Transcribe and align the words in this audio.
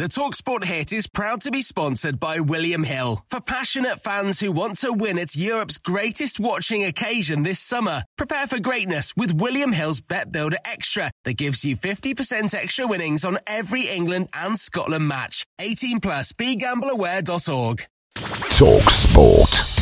The 0.00 0.08
TalkSport 0.08 0.64
hit 0.64 0.94
is 0.94 1.06
proud 1.06 1.42
to 1.42 1.50
be 1.50 1.60
sponsored 1.60 2.18
by 2.18 2.40
William 2.40 2.84
Hill 2.84 3.22
for 3.28 3.38
passionate 3.38 4.02
fans 4.02 4.40
who 4.40 4.50
want 4.50 4.78
to 4.78 4.94
win 4.94 5.18
at 5.18 5.36
Europe's 5.36 5.76
greatest 5.76 6.40
watching 6.40 6.82
occasion 6.84 7.42
this 7.42 7.60
summer. 7.60 8.04
Prepare 8.16 8.46
for 8.46 8.58
greatness 8.60 9.14
with 9.14 9.34
William 9.34 9.72
Hill's 9.72 10.00
Bet 10.00 10.32
Builder 10.32 10.56
Extra 10.64 11.10
that 11.24 11.36
gives 11.36 11.66
you 11.66 11.76
50% 11.76 12.54
extra 12.54 12.86
winnings 12.86 13.26
on 13.26 13.40
every 13.46 13.88
England 13.88 14.30
and 14.32 14.58
Scotland 14.58 15.06
match. 15.06 15.44
18 15.58 16.00
plus 16.00 16.32
begambleaware.org. 16.32 17.86
TalkSport. 18.16 19.79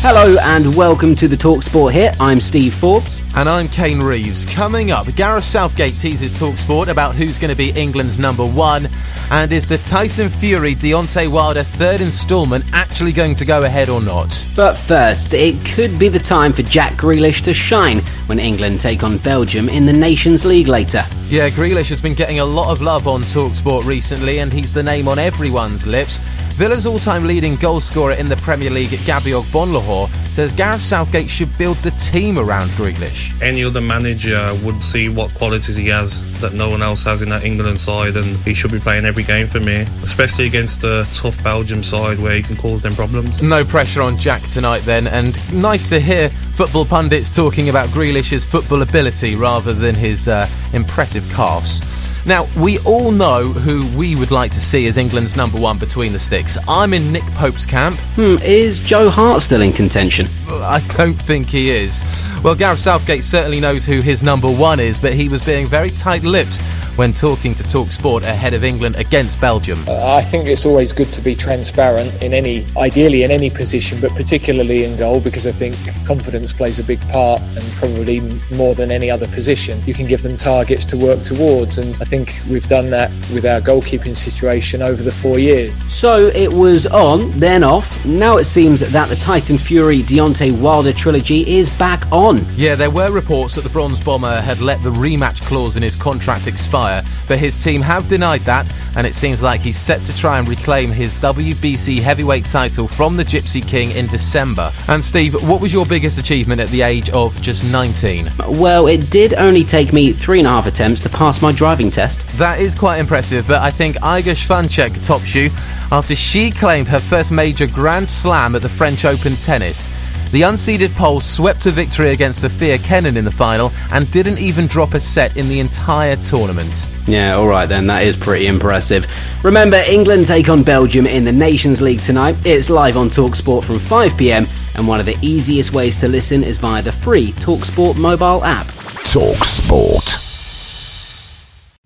Hello 0.00 0.36
and 0.42 0.76
welcome 0.76 1.16
to 1.16 1.26
the 1.26 1.34
Talksport 1.34 1.90
here. 1.90 2.14
I'm 2.20 2.40
Steve 2.40 2.72
Forbes. 2.72 3.20
And 3.34 3.48
I'm 3.48 3.66
Kane 3.66 4.00
Reeves. 4.00 4.46
Coming 4.46 4.92
up, 4.92 5.12
Gareth 5.16 5.42
Southgate 5.42 5.98
teases 5.98 6.32
Talksport 6.32 6.86
about 6.86 7.16
who's 7.16 7.36
going 7.36 7.50
to 7.50 7.56
be 7.56 7.70
England's 7.70 8.16
number 8.16 8.46
one. 8.46 8.88
And 9.32 9.52
is 9.52 9.66
the 9.66 9.78
Tyson 9.78 10.28
Fury 10.28 10.76
Deontay 10.76 11.28
Wilder 11.28 11.64
third 11.64 12.00
instalment 12.00 12.64
actually 12.72 13.12
going 13.12 13.34
to 13.34 13.44
go 13.44 13.64
ahead 13.64 13.88
or 13.88 14.00
not? 14.00 14.28
But 14.54 14.76
first, 14.76 15.34
it 15.34 15.62
could 15.66 15.98
be 15.98 16.08
the 16.08 16.20
time 16.20 16.52
for 16.52 16.62
Jack 16.62 16.92
Grealish 16.92 17.42
to 17.42 17.52
shine 17.52 18.00
when 18.28 18.38
England 18.38 18.80
take 18.80 19.02
on 19.02 19.18
Belgium 19.18 19.68
in 19.68 19.86
the 19.86 19.92
Nations 19.92 20.44
League 20.44 20.68
later. 20.68 21.02
Yeah, 21.28 21.50
Grealish 21.50 21.88
has 21.90 22.00
been 22.00 22.14
getting 22.14 22.40
a 22.40 22.44
lot 22.44 22.70
of 22.70 22.80
love 22.80 23.06
on 23.06 23.22
Talksport 23.22 23.84
recently, 23.84 24.38
and 24.38 24.52
he's 24.52 24.72
the 24.72 24.82
name 24.82 25.08
on 25.08 25.18
everyone's 25.18 25.86
lips. 25.86 26.18
Villa's 26.58 26.86
all-time 26.86 27.24
leading 27.24 27.54
goalscorer 27.56 28.18
in 28.18 28.28
the 28.28 28.36
Premier 28.36 28.70
League, 28.70 28.90
Gabriel 29.04 29.42
Agbonlahor, 29.42 30.08
says 30.28 30.52
Gareth 30.52 30.82
Southgate 30.82 31.28
should 31.28 31.56
build 31.56 31.76
the 31.78 31.90
team 31.92 32.38
around 32.38 32.68
Grealish. 32.70 33.40
Any 33.40 33.62
other 33.62 33.80
manager 33.80 34.48
would 34.64 34.82
see 34.82 35.08
what 35.08 35.32
qualities 35.34 35.76
he 35.76 35.86
has 35.88 36.40
that 36.40 36.54
no 36.54 36.68
one 36.68 36.82
else 36.82 37.04
has 37.04 37.22
in 37.22 37.28
that 37.28 37.44
England 37.44 37.78
side, 37.78 38.16
and 38.16 38.36
he 38.38 38.54
should 38.54 38.72
be 38.72 38.80
playing 38.80 39.04
every 39.04 39.22
game 39.22 39.46
for 39.46 39.60
me, 39.60 39.86
especially 40.02 40.46
against 40.46 40.82
a 40.82 41.06
tough 41.12 41.42
Belgium 41.44 41.82
side 41.82 42.18
where 42.18 42.34
he 42.34 42.42
can 42.42 42.56
cause 42.56 42.80
them 42.80 42.94
problems. 42.94 43.42
No 43.42 43.64
pressure 43.64 44.02
on 44.02 44.16
Jack 44.16 44.42
tonight 44.42 44.80
then, 44.80 45.06
and 45.06 45.38
nice 45.52 45.88
to 45.90 46.00
hear 46.00 46.30
football 46.58 46.84
pundits 46.84 47.30
talking 47.30 47.68
about 47.68 47.88
Grealish's 47.90 48.42
football 48.42 48.82
ability 48.82 49.36
rather 49.36 49.72
than 49.72 49.94
his 49.94 50.26
uh, 50.26 50.44
impressive 50.72 51.24
calves. 51.32 52.17
Now, 52.26 52.46
we 52.58 52.78
all 52.80 53.10
know 53.10 53.44
who 53.44 53.86
we 53.98 54.16
would 54.16 54.30
like 54.30 54.50
to 54.52 54.60
see 54.60 54.86
as 54.86 54.98
England's 54.98 55.36
number 55.36 55.58
one 55.58 55.78
between 55.78 56.12
the 56.12 56.18
sticks. 56.18 56.58
I'm 56.68 56.92
in 56.92 57.12
Nick 57.12 57.24
Pope's 57.34 57.64
camp. 57.64 57.96
Hmm, 58.14 58.36
is 58.42 58.80
Joe 58.80 59.10
Hart 59.10 59.42
still 59.42 59.62
in 59.62 59.72
contention? 59.72 60.26
I 60.48 60.80
don't 60.96 61.14
think 61.14 61.48
he 61.48 61.70
is. 61.70 62.02
Well, 62.42 62.54
Gareth 62.54 62.80
Southgate 62.80 63.24
certainly 63.24 63.60
knows 63.60 63.84
who 63.84 64.00
his 64.00 64.22
number 64.22 64.48
one 64.48 64.80
is, 64.80 64.98
but 64.98 65.14
he 65.14 65.28
was 65.28 65.44
being 65.44 65.66
very 65.66 65.90
tight 65.90 66.22
lipped 66.22 66.60
when 66.98 67.12
talking 67.12 67.54
to 67.54 67.62
Talk 67.62 67.92
Sport 67.92 68.24
ahead 68.24 68.54
of 68.54 68.64
England 68.64 68.96
against 68.96 69.40
Belgium. 69.40 69.78
Uh, 69.86 70.16
I 70.16 70.20
think 70.20 70.48
it's 70.48 70.66
always 70.66 70.92
good 70.92 71.06
to 71.12 71.20
be 71.20 71.36
transparent 71.36 72.12
in 72.20 72.34
any, 72.34 72.66
ideally 72.76 73.22
in 73.22 73.30
any 73.30 73.50
position, 73.50 74.00
but 74.00 74.10
particularly 74.16 74.82
in 74.82 74.96
goal 74.96 75.20
because 75.20 75.46
I 75.46 75.52
think 75.52 75.76
confidence 76.04 76.52
plays 76.52 76.80
a 76.80 76.84
big 76.84 77.00
part 77.02 77.40
and 77.40 77.62
probably 77.74 78.20
more 78.52 78.74
than 78.74 78.90
any 78.90 79.12
other 79.12 79.28
position. 79.28 79.80
You 79.84 79.94
can 79.94 80.08
give 80.08 80.22
them 80.22 80.36
targets 80.36 80.84
to 80.86 80.96
work 80.96 81.22
towards, 81.22 81.78
and 81.78 81.94
I 82.02 82.04
think 82.04 82.17
we've 82.48 82.66
done 82.66 82.90
that 82.90 83.10
with 83.32 83.44
our 83.44 83.60
goalkeeping 83.60 84.16
situation 84.16 84.82
over 84.82 85.02
the 85.02 85.10
four 85.10 85.38
years. 85.38 85.76
So 85.92 86.26
it 86.34 86.52
was 86.52 86.86
on, 86.86 87.30
then 87.38 87.62
off. 87.62 88.04
Now 88.06 88.38
it 88.38 88.44
seems 88.44 88.80
that 88.80 89.08
the 89.08 89.16
Tyson 89.16 89.58
Fury 89.58 90.00
Deontay 90.00 90.58
Wilder 90.60 90.92
trilogy 90.92 91.56
is 91.56 91.68
back 91.78 92.10
on. 92.10 92.40
Yeah, 92.56 92.74
there 92.74 92.90
were 92.90 93.10
reports 93.12 93.54
that 93.54 93.62
the 93.62 93.70
Bronze 93.70 94.00
Bomber 94.00 94.40
had 94.40 94.60
let 94.60 94.82
the 94.82 94.90
rematch 94.90 95.42
clause 95.42 95.76
in 95.76 95.82
his 95.82 95.96
contract 95.96 96.46
expire 96.46 97.04
but 97.28 97.38
his 97.38 97.62
team 97.62 97.82
have 97.82 98.08
denied 98.08 98.40
that, 98.40 98.72
and 98.96 99.06
it 99.06 99.14
seems 99.14 99.42
like 99.42 99.60
he's 99.60 99.78
set 99.78 100.00
to 100.06 100.16
try 100.16 100.38
and 100.38 100.48
reclaim 100.48 100.90
his 100.90 101.16
WBC 101.18 102.00
heavyweight 102.00 102.46
title 102.46 102.88
from 102.88 103.16
the 103.16 103.24
Gypsy 103.24 103.66
King 103.66 103.90
in 103.92 104.06
December. 104.06 104.72
And 104.88 105.04
Steve, 105.04 105.34
what 105.46 105.60
was 105.60 105.72
your 105.72 105.86
biggest 105.86 106.18
achievement 106.18 106.60
at 106.60 106.68
the 106.68 106.82
age 106.82 107.10
of 107.10 107.40
just 107.42 107.64
19? 107.64 108.30
Well, 108.48 108.86
it 108.86 109.10
did 109.10 109.34
only 109.34 109.62
take 109.62 109.92
me 109.92 110.12
three 110.12 110.38
and 110.38 110.48
a 110.48 110.50
half 110.50 110.66
attempts 110.66 111.02
to 111.02 111.10
pass 111.10 111.42
my 111.42 111.52
driving 111.52 111.90
test. 111.90 111.97
That 111.98 112.60
is 112.60 112.76
quite 112.76 113.00
impressive, 113.00 113.48
but 113.48 113.60
I 113.60 113.72
think 113.72 113.96
Iga 113.96 114.36
Swiatek 114.36 115.04
tops 115.04 115.34
you 115.34 115.50
after 115.90 116.14
she 116.14 116.52
claimed 116.52 116.86
her 116.86 117.00
first 117.00 117.32
major 117.32 117.66
Grand 117.66 118.08
Slam 118.08 118.54
at 118.54 118.62
the 118.62 118.68
French 118.68 119.04
Open 119.04 119.34
tennis. 119.34 119.88
The 120.30 120.42
unseeded 120.42 120.94
Pole 120.94 121.18
swept 121.18 121.62
to 121.62 121.72
victory 121.72 122.10
against 122.12 122.42
Sofia 122.42 122.78
Kenin 122.78 123.16
in 123.16 123.24
the 123.24 123.32
final 123.32 123.72
and 123.90 124.08
didn't 124.12 124.38
even 124.38 124.68
drop 124.68 124.94
a 124.94 125.00
set 125.00 125.36
in 125.36 125.48
the 125.48 125.58
entire 125.58 126.14
tournament. 126.14 126.86
Yeah, 127.08 127.36
alright 127.36 127.68
then, 127.68 127.88
that 127.88 128.04
is 128.04 128.16
pretty 128.16 128.46
impressive. 128.46 129.04
Remember, 129.42 129.82
England 129.88 130.28
take 130.28 130.48
on 130.48 130.62
Belgium 130.62 131.04
in 131.04 131.24
the 131.24 131.32
Nations 131.32 131.80
League 131.80 132.02
tonight. 132.02 132.36
It's 132.44 132.70
live 132.70 132.96
on 132.96 133.08
Talksport 133.08 133.64
from 133.64 133.78
5pm, 133.78 134.76
and 134.76 134.86
one 134.86 135.00
of 135.00 135.06
the 135.06 135.18
easiest 135.20 135.72
ways 135.72 135.98
to 135.98 136.06
listen 136.06 136.44
is 136.44 136.58
via 136.58 136.80
the 136.80 136.92
free 136.92 137.32
Talksport 137.32 137.96
mobile 137.96 138.44
app. 138.44 138.66
Talksport. 138.66 140.27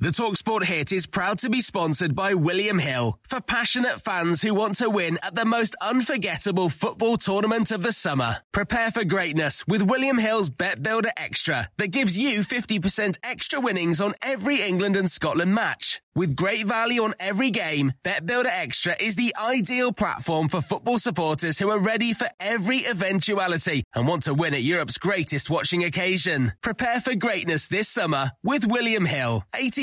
The 0.03 0.09
TalkSport 0.09 0.65
hit 0.65 0.91
is 0.91 1.07
proud 1.07 1.39
to 1.39 1.49
be 1.49 1.61
sponsored 1.61 2.17
by 2.17 2.35
William 2.35 2.81
Hill 2.81 3.21
for 3.23 3.41
passionate 3.41 4.01
fans 4.01 4.43
who 4.43 4.53
want 4.53 4.79
to 4.79 4.91
win 4.91 5.17
at 5.23 5.37
the 5.37 5.45
most 5.45 5.77
unforgettable 5.81 6.71
football 6.71 7.17
tournament 7.17 7.71
of 7.71 7.85
the 7.85 7.93
summer. 7.93 8.39
Prepare 8.51 8.91
for 8.91 9.05
greatness 9.05 9.65
with 9.69 9.81
William 9.81 10.19
Hill's 10.19 10.51
Bet 10.51 10.83
Builder 10.83 11.13
Extra 11.17 11.71
that 11.77 11.93
gives 11.93 12.19
you 12.19 12.41
50% 12.41 13.21
extra 13.23 13.61
winnings 13.61 14.01
on 14.01 14.17
every 14.21 14.61
England 14.61 14.97
and 14.97 15.09
Scotland 15.09 15.55
match. 15.55 16.03
With 16.15 16.37
great 16.37 16.67
value 16.67 17.05
on 17.05 17.15
every 17.19 17.51
game, 17.51 17.93
Bet 18.03 18.27
Builder 18.27 18.51
Extra 18.51 18.95
is 19.01 19.17
the 19.17 19.35
ideal 19.41 19.93
platform 19.93 20.49
for 20.49 20.61
football 20.61 20.99
supporters 20.99 21.59
who 21.59 21.71
are 21.71 21.79
ready 21.79 22.13
for 22.13 22.29
every 22.39 22.85
eventuality 22.85 23.83
and 23.95 24.07
want 24.07 24.25
to 24.25 24.35
win 24.35 24.53
at 24.53 24.63
Europe's 24.63 24.99
greatest 24.99 25.49
watching 25.49 25.85
occasion. 25.85 26.53
Prepare 26.61 27.01
for 27.01 27.15
greatness 27.15 27.67
this 27.67 27.89
summer 27.89 28.33
with 28.43 28.67
William 28.67 29.07
Hill. 29.07 29.43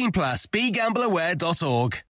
18 0.10 0.12
plus 0.12 0.48
begambleaware.org. 0.48 2.09